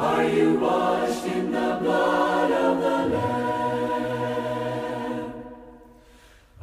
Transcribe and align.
Are 0.00 0.24
you 0.24 0.54
washed 0.58 1.26
in 1.26 1.52
the 1.52 1.76
blood 1.82 2.50
of 2.50 2.80
the 2.80 3.04
Lamb? 3.14 4.52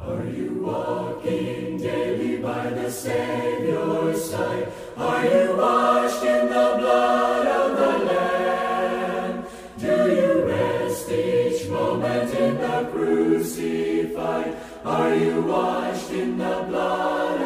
Are 0.00 0.24
you 0.24 0.64
walking 0.66 1.76
daily 1.76 2.38
by 2.38 2.70
the 2.70 2.90
Savior's 2.90 4.24
side? 4.28 4.72
Are 4.96 5.24
you 5.24 5.56
washed 5.56 6.24
in 6.24 6.46
the 6.46 6.74
blood 6.80 7.46
of 7.46 7.76
the 7.78 7.98
Lamb? 8.10 9.46
Do 9.78 9.96
you 10.16 10.44
rest 10.44 11.08
each 11.08 11.68
moment 11.68 12.34
in 12.34 12.58
the 12.58 12.88
crucified? 12.90 14.56
Are 14.84 15.14
you 15.14 15.42
washed 15.42 16.10
in 16.10 16.38
the 16.38 16.64
blood 16.66 17.40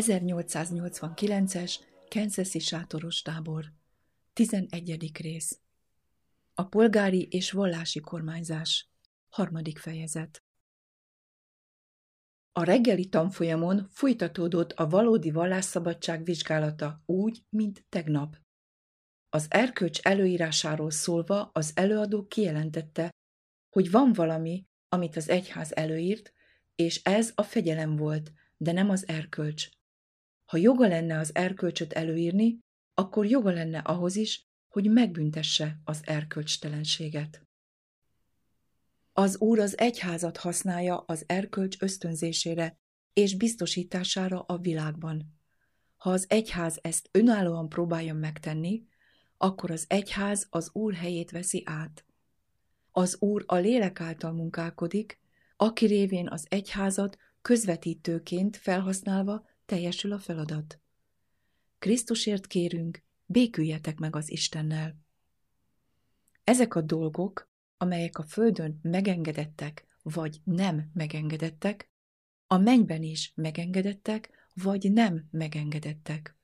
1889-es 0.00 1.74
Kansasi 2.08 2.58
sátoros 2.58 3.22
tábor. 3.22 3.64
11. 4.32 5.10
rész. 5.20 5.60
A 6.54 6.64
polgári 6.64 7.28
és 7.30 7.50
vallási 7.50 8.00
kormányzás. 8.00 8.88
Harmadik 9.28 9.78
fejezet. 9.78 10.42
A 12.52 12.64
reggeli 12.64 13.08
tanfolyamon 13.08 13.88
folytatódott 13.90 14.72
a 14.72 14.88
valódi 14.88 15.30
vallásszabadság 15.30 16.24
vizsgálata 16.24 17.02
úgy, 17.06 17.42
mint 17.48 17.84
tegnap. 17.88 18.36
Az 19.28 19.46
erkölcs 19.48 20.00
előírásáról 20.00 20.90
szólva 20.90 21.50
az 21.52 21.72
előadó 21.74 22.26
kijelentette, 22.26 23.10
hogy 23.70 23.90
van 23.90 24.12
valami, 24.12 24.66
amit 24.88 25.16
az 25.16 25.28
egyház 25.28 25.76
előírt, 25.76 26.32
és 26.74 27.02
ez 27.02 27.32
a 27.34 27.42
fegyelem 27.42 27.96
volt, 27.96 28.32
de 28.56 28.72
nem 28.72 28.90
az 28.90 29.08
erkölcs. 29.08 29.76
Ha 30.48 30.56
joga 30.56 30.86
lenne 30.86 31.18
az 31.18 31.34
erkölcsöt 31.34 31.92
előírni, 31.92 32.58
akkor 32.94 33.26
joga 33.26 33.50
lenne 33.50 33.78
ahhoz 33.78 34.16
is, 34.16 34.46
hogy 34.68 34.90
megbüntesse 34.90 35.80
az 35.84 36.00
erkölcstelenséget. 36.04 37.42
Az 39.12 39.38
Úr 39.38 39.58
az 39.58 39.78
egyházat 39.78 40.36
használja 40.36 40.98
az 40.98 41.24
erkölcs 41.26 41.76
ösztönzésére 41.80 42.78
és 43.12 43.36
biztosítására 43.36 44.40
a 44.40 44.58
világban. 44.58 45.38
Ha 45.96 46.10
az 46.10 46.24
egyház 46.28 46.78
ezt 46.82 47.08
önállóan 47.12 47.68
próbálja 47.68 48.14
megtenni, 48.14 48.86
akkor 49.36 49.70
az 49.70 49.84
egyház 49.88 50.46
az 50.50 50.70
Úr 50.72 50.94
helyét 50.94 51.30
veszi 51.30 51.62
át. 51.66 52.04
Az 52.92 53.16
Úr 53.20 53.44
a 53.46 53.56
lélek 53.56 54.00
által 54.00 54.32
munkálkodik, 54.32 55.20
aki 55.56 55.86
révén 55.86 56.28
az 56.28 56.46
egyházat 56.48 57.18
közvetítőként 57.42 58.56
felhasználva 58.56 59.47
teljesül 59.68 60.12
a 60.12 60.18
feladat. 60.18 60.80
Krisztusért 61.78 62.46
kérünk, 62.46 63.04
béküljetek 63.26 63.98
meg 63.98 64.16
az 64.16 64.30
Istennel. 64.30 64.96
Ezek 66.44 66.74
a 66.74 66.80
dolgok, 66.80 67.50
amelyek 67.76 68.18
a 68.18 68.22
földön 68.22 68.78
megengedettek, 68.82 69.86
vagy 70.02 70.40
nem 70.44 70.90
megengedettek, 70.92 71.90
a 72.46 72.58
mennyben 72.58 73.02
is 73.02 73.32
megengedettek, 73.34 74.30
vagy 74.54 74.92
nem 74.92 75.28
megengedettek. 75.30 76.36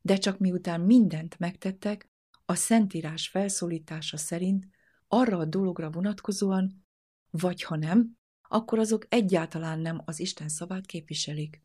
De 0.00 0.16
csak 0.16 0.38
miután 0.38 0.80
mindent 0.80 1.38
megtettek, 1.38 2.10
a 2.44 2.54
Szentírás 2.54 3.28
felszólítása 3.28 4.16
szerint 4.16 4.68
arra 5.08 5.38
a 5.38 5.44
dologra 5.44 5.90
vonatkozóan, 5.90 6.84
vagy 7.30 7.62
ha 7.62 7.76
nem, 7.76 8.18
akkor 8.42 8.78
azok 8.78 9.06
egyáltalán 9.08 9.80
nem 9.80 10.02
az 10.04 10.20
Isten 10.20 10.48
szavát 10.48 10.86
képviselik. 10.86 11.62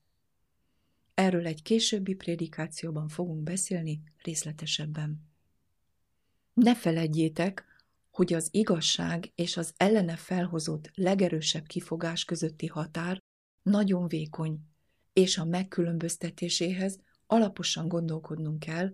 Erről 1.20 1.46
egy 1.46 1.62
későbbi 1.62 2.14
prédikációban 2.14 3.08
fogunk 3.08 3.44
beszélni 3.44 4.02
részletesebben. 4.24 5.30
Ne 6.54 6.76
feledjétek, 6.76 7.66
hogy 8.12 8.34
az 8.34 8.48
igazság 8.52 9.32
és 9.36 9.58
az 9.58 9.74
ellene 9.78 10.16
felhozott 10.16 10.92
legerősebb 10.94 11.66
kifogás 11.66 12.26
közötti 12.26 12.68
határ 12.68 13.22
nagyon 13.62 14.08
vékony, 14.08 14.60
és 15.14 15.38
a 15.38 15.46
megkülönböztetéséhez 15.46 17.00
alaposan 17.28 17.88
gondolkodnunk 17.88 18.60
kell, 18.60 18.94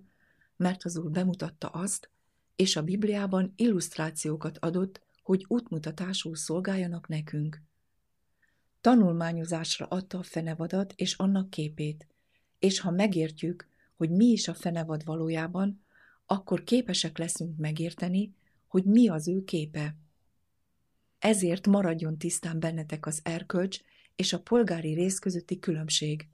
mert 0.56 0.84
az 0.84 0.98
Úr 0.98 1.12
bemutatta 1.12 1.68
azt, 1.68 2.10
és 2.56 2.76
a 2.76 2.84
Bibliában 2.84 3.54
illusztrációkat 3.56 4.58
adott, 4.58 5.02
hogy 5.22 5.46
útmutatásul 5.48 6.36
szolgáljanak 6.36 7.08
nekünk. 7.08 7.62
Tanulmányozásra 8.82 9.86
adta 9.86 10.18
a 10.18 10.24
fenevadat 10.24 10.94
és 10.96 11.14
annak 11.14 11.50
képét, 11.50 12.08
és 12.60 12.80
ha 12.80 12.92
megértjük, 12.92 13.68
hogy 13.96 14.10
mi 14.10 14.26
is 14.26 14.48
a 14.48 14.54
fenevad 14.54 15.06
valójában, 15.06 15.84
akkor 16.26 16.64
képesek 16.64 17.18
leszünk 17.18 17.58
megérteni, 17.58 18.34
hogy 18.68 18.84
mi 18.84 19.10
az 19.10 19.28
ő 19.28 19.44
képe. 19.44 19.96
Ezért 21.20 21.68
maradjon 21.68 22.18
tisztán 22.18 22.60
bennetek 22.60 23.06
az 23.06 23.20
erkölcs 23.24 23.80
és 24.16 24.34
a 24.34 24.42
polgári 24.42 24.94
rész 24.94 25.20
közötti 25.20 25.60
különbség. 25.60 26.28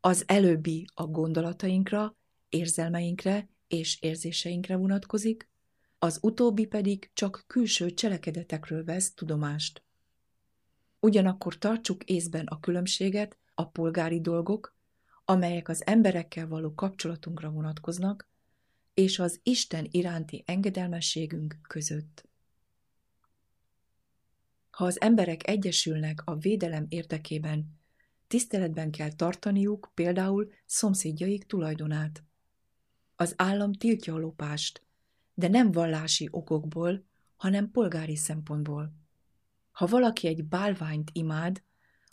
Az 0.00 0.24
előbbi 0.26 0.86
a 0.94 1.06
gondolatainkra, 1.06 2.16
érzelmeinkre 2.48 3.48
és 3.68 4.00
érzéseinkre 4.00 4.76
vonatkozik, 4.76 5.48
az 5.98 6.18
utóbbi 6.22 6.66
pedig 6.66 7.10
csak 7.12 7.44
külső 7.46 7.90
cselekedetekről 7.90 8.84
vesz 8.84 9.14
tudomást. 9.14 9.82
Ugyanakkor 11.00 11.58
tartsuk 11.58 12.04
észben 12.04 12.46
a 12.46 12.60
különbséget 12.60 13.38
a 13.54 13.68
polgári 13.68 14.20
dolgok, 14.20 14.76
amelyek 15.24 15.68
az 15.68 15.86
emberekkel 15.86 16.48
való 16.48 16.74
kapcsolatunkra 16.74 17.50
vonatkoznak, 17.50 18.28
és 18.94 19.18
az 19.18 19.40
Isten 19.42 19.86
iránti 19.90 20.42
engedelmességünk 20.46 21.58
között. 21.62 22.28
Ha 24.70 24.84
az 24.84 25.00
emberek 25.00 25.48
egyesülnek 25.48 26.22
a 26.24 26.36
védelem 26.36 26.86
érdekében, 26.88 27.80
tiszteletben 28.26 28.90
kell 28.90 29.12
tartaniuk 29.12 29.90
például 29.94 30.52
szomszédjaik 30.66 31.44
tulajdonát. 31.44 32.24
Az 33.16 33.34
állam 33.36 33.72
tiltja 33.72 34.14
a 34.14 34.18
lopást, 34.18 34.82
de 35.34 35.48
nem 35.48 35.72
vallási 35.72 36.28
okokból, 36.30 37.04
hanem 37.36 37.70
polgári 37.70 38.16
szempontból. 38.16 38.92
Ha 39.72 39.86
valaki 39.86 40.26
egy 40.26 40.44
bálványt 40.44 41.10
imád, 41.12 41.62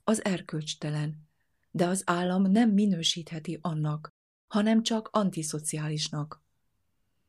az 0.03 0.25
erkölcstelen, 0.25 1.28
de 1.72 1.85
az 1.88 2.03
állam 2.06 2.51
nem 2.51 2.69
minősítheti 2.69 3.57
annak, 3.62 4.10
hanem 4.48 4.83
csak 4.83 5.10
antiszociálisnak. 5.12 6.44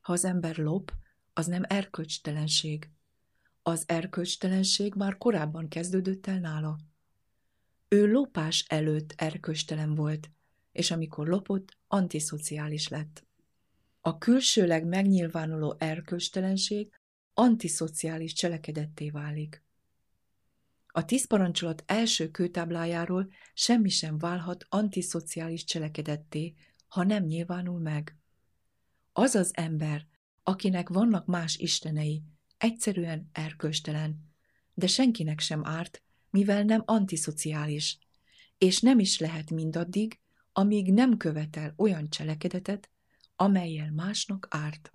Ha 0.01 0.13
az 0.13 0.25
ember 0.25 0.57
lop, 0.57 0.91
az 1.33 1.45
nem 1.45 1.63
erkölcstelenség. 1.67 2.89
Az 3.63 3.83
erkölcstelenség 3.87 4.95
már 4.95 5.17
korábban 5.17 5.67
kezdődött 5.67 6.27
el 6.27 6.39
nála. 6.39 6.79
Ő 7.87 8.11
lopás 8.11 8.65
előtt 8.67 9.13
erkölcstelen 9.17 9.95
volt, 9.95 10.31
és 10.71 10.91
amikor 10.91 11.27
lopott, 11.27 11.77
antiszociális 11.87 12.87
lett. 12.87 13.25
A 14.01 14.17
külsőleg 14.17 14.85
megnyilvánuló 14.85 15.75
erkölcstelenség 15.77 16.99
antiszociális 17.33 18.33
cselekedetté 18.33 19.09
válik. 19.09 19.63
A 20.91 21.05
tíz 21.05 21.27
parancsolat 21.27 21.83
első 21.85 22.31
kőtáblájáról 22.31 23.31
semmi 23.53 23.89
sem 23.89 24.17
válhat 24.17 24.65
antiszociális 24.69 25.63
cselekedetté, 25.63 26.53
ha 26.87 27.03
nem 27.03 27.23
nyilvánul 27.23 27.79
meg. 27.79 28.17
Az 29.13 29.35
az 29.35 29.51
ember, 29.53 30.07
akinek 30.43 30.89
vannak 30.89 31.25
más 31.25 31.57
istenei, 31.57 32.23
egyszerűen 32.57 33.29
erkölcstelen, 33.31 34.31
de 34.73 34.87
senkinek 34.87 35.39
sem 35.39 35.65
árt, 35.65 36.03
mivel 36.29 36.63
nem 36.63 36.81
antiszociális, 36.85 37.97
és 38.57 38.79
nem 38.79 38.99
is 38.99 39.19
lehet 39.19 39.51
mindaddig, 39.51 40.19
amíg 40.53 40.93
nem 40.93 41.17
követel 41.17 41.73
olyan 41.77 42.09
cselekedetet, 42.09 42.89
amelyel 43.35 43.91
másnak 43.91 44.47
árt. 44.49 44.93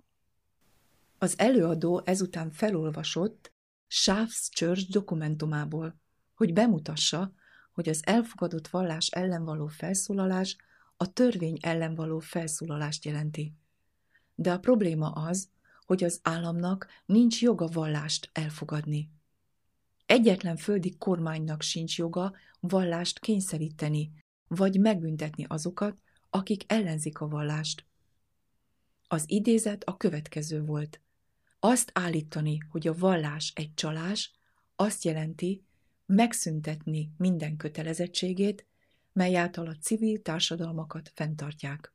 Az 1.17 1.39
előadó 1.39 2.01
ezután 2.05 2.51
felolvasott 2.51 3.51
Shafts 3.87 4.49
Church 4.49 4.89
dokumentumából, 4.89 5.99
hogy 6.35 6.53
bemutassa, 6.53 7.33
hogy 7.71 7.89
az 7.89 8.01
elfogadott 8.05 8.67
vallás 8.67 9.07
ellen 9.07 9.43
való 9.43 9.67
felszólalás 9.67 10.55
a 10.97 11.13
törvény 11.13 11.57
ellen 11.61 11.95
való 11.95 12.19
felszólalást 12.19 13.05
jelenti. 13.05 13.53
De 14.35 14.51
a 14.51 14.59
probléma 14.59 15.11
az, 15.11 15.49
hogy 15.85 16.03
az 16.03 16.19
államnak 16.23 16.87
nincs 17.05 17.41
joga 17.41 17.67
vallást 17.67 18.29
elfogadni. 18.33 19.11
Egyetlen 20.05 20.57
földi 20.57 20.97
kormánynak 20.97 21.61
sincs 21.61 21.97
joga 21.97 22.33
vallást 22.59 23.19
kényszeríteni, 23.19 24.11
vagy 24.47 24.79
megbüntetni 24.79 25.45
azokat, 25.47 25.97
akik 26.29 26.71
ellenzik 26.71 27.19
a 27.19 27.27
vallást. 27.27 27.85
Az 29.07 29.23
idézet 29.27 29.83
a 29.83 29.97
következő 29.97 30.63
volt. 30.63 31.01
Azt 31.59 31.91
állítani, 31.93 32.57
hogy 32.69 32.87
a 32.87 32.97
vallás 32.97 33.51
egy 33.55 33.73
csalás, 33.73 34.31
azt 34.75 35.03
jelenti, 35.03 35.65
megszüntetni 36.05 37.11
minden 37.17 37.57
kötelezettségét, 37.57 38.65
mely 39.13 39.35
által 39.35 39.67
a 39.67 39.75
civil 39.75 40.21
társadalmakat 40.21 41.11
fenntartják. 41.15 41.93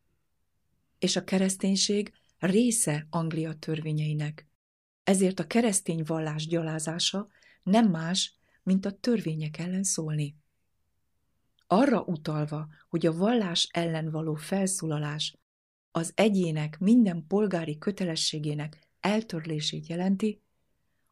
És 0.99 1.17
a 1.17 1.25
kereszténység 1.25 2.13
része 2.39 3.07
Anglia 3.11 3.55
törvényeinek. 3.55 4.47
Ezért 5.05 5.39
a 5.41 5.47
keresztény 5.47 6.03
vallás 6.07 6.47
gyalázása 6.47 7.29
nem 7.63 7.91
más, 7.91 8.35
mint 8.63 8.87
a 8.87 8.91
törvények 8.91 9.59
ellen 9.59 9.83
szólni. 9.83 10.37
Arra 11.67 12.03
utalva, 12.03 12.69
hogy 12.89 13.07
a 13.07 13.13
vallás 13.13 13.69
ellen 13.73 14.11
való 14.11 14.35
felszólalás 14.35 15.37
az 15.91 16.13
egyének 16.15 16.79
minden 16.79 17.27
polgári 17.27 17.79
kötelességének 17.79 18.89
eltörlését 19.03 19.87
jelenti, 19.87 20.41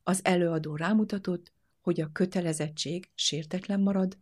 az 0.03 0.21
előadó 0.25 0.77
rámutatott, 0.77 1.53
hogy 1.81 2.01
a 2.01 2.11
kötelezettség 2.13 3.11
sértetlen 3.15 3.81
marad, 3.81 4.17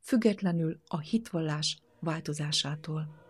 függetlenül 0.00 0.80
a 0.86 0.98
hitvallás 0.98 1.78
változásától. 2.00 3.26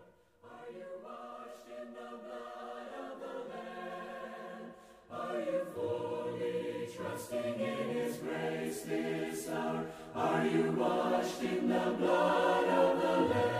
Are 10.14 10.44
you 10.44 10.72
washed 10.72 11.42
in 11.42 11.68
the 11.68 11.90
blood 11.98 12.68
of 12.68 13.00
the 13.00 13.20
Lamb? 13.28 13.57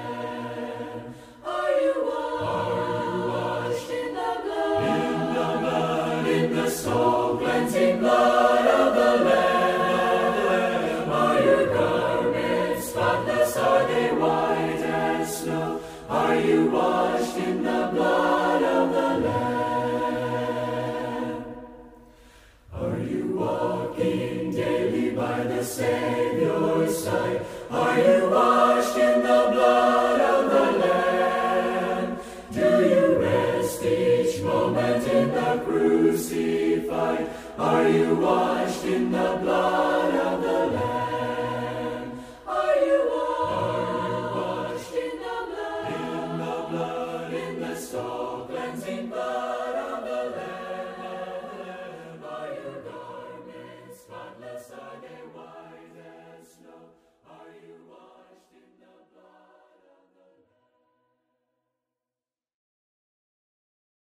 Are 22.98 23.04
you 23.04 23.26
walking 23.36 24.50
daily 24.50 25.10
by 25.10 25.44
the 25.44 25.62
Savior's 25.62 27.04
side? 27.04 27.46
Are 27.70 27.96
you 27.96 28.28
washed 28.28 28.96
in 28.98 29.20
the 29.22 29.40
blood 29.52 30.20
of 30.20 30.50
the 30.50 30.78
Lamb? 30.80 32.18
Do 32.50 32.88
you 32.88 33.18
rest 33.20 33.84
each 33.84 34.42
moment 34.42 35.06
in 35.06 35.32
the 35.32 35.62
crucified? 35.64 37.30
Are 37.56 37.88
you 37.88 38.16
washed 38.16 38.84
in 38.84 39.12
the 39.12 39.38
blood? 39.42 39.97